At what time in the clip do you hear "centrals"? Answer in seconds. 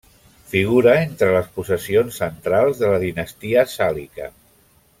2.23-2.81